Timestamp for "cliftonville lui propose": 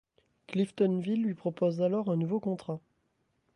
0.47-1.79